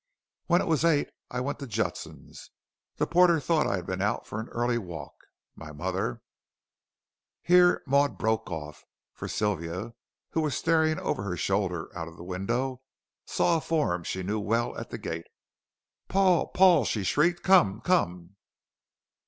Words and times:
When 0.47 0.61
it 0.61 0.67
was 0.67 0.83
eight 0.83 1.11
I 1.29 1.41
went 1.41 1.59
to 1.59 1.67
Judson's. 1.67 2.49
The 2.95 3.05
porter 3.05 3.39
thought 3.39 3.67
I 3.67 3.75
had 3.75 3.85
been 3.85 4.01
out 4.01 4.25
for 4.25 4.39
an 4.39 4.49
early 4.49 4.79
walk. 4.79 5.13
My 5.55 5.71
mother" 5.71 6.23
Here 7.43 7.83
Maud 7.85 8.17
broke 8.17 8.49
off, 8.49 8.83
for 9.13 9.27
Sylvia, 9.27 9.93
who 10.31 10.41
was 10.41 10.57
staring 10.57 10.97
over 10.97 11.21
her 11.21 11.37
shoulder 11.37 11.95
out 11.95 12.07
of 12.07 12.17
the 12.17 12.23
window 12.23 12.81
saw 13.27 13.57
a 13.57 13.61
form 13.61 14.03
she 14.03 14.23
knew 14.23 14.39
well 14.39 14.75
at 14.75 14.89
the 14.89 14.97
gate. 14.97 15.27
"Paul 16.07 16.47
Paul," 16.47 16.83
she 16.83 17.03
shrieked, 17.03 17.43
"come 17.43 17.79
come!" 17.79 18.37